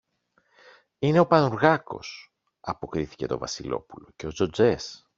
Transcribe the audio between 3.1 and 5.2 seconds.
το Βασιλόπουλο, και ο Τζοτζές.